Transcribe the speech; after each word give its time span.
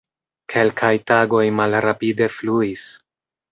Kelkaj 0.53 0.91
tagoj 1.11 1.43
malrapide 1.61 2.31
fluis. 2.41 2.89